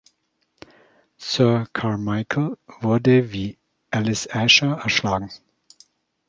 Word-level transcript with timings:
Sir 1.19 1.67
Carmichael 1.73 2.57
wurde, 2.79 3.31
wie 3.31 3.59
Alice 3.91 4.27
Ascher, 4.33 4.79
erschlagen. 4.81 5.29